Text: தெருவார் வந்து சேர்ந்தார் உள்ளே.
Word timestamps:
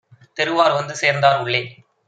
தெருவார் 0.39 0.73
வந்து 0.73 0.95
சேர்ந்தார் 0.95 1.39
உள்ளே. 1.41 1.61